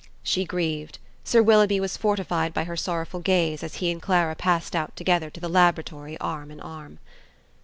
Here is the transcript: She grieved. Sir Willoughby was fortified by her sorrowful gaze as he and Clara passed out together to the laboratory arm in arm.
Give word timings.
She 0.23 0.45
grieved. 0.45 0.97
Sir 1.23 1.43
Willoughby 1.43 1.79
was 1.79 1.95
fortified 1.95 2.55
by 2.55 2.63
her 2.63 2.75
sorrowful 2.75 3.19
gaze 3.19 3.61
as 3.61 3.75
he 3.75 3.91
and 3.91 4.01
Clara 4.01 4.33
passed 4.33 4.75
out 4.75 4.95
together 4.95 5.29
to 5.29 5.39
the 5.39 5.47
laboratory 5.47 6.17
arm 6.17 6.49
in 6.49 6.59
arm. 6.59 6.97